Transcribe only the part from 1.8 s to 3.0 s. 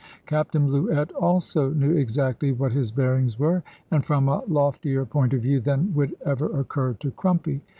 exactly what his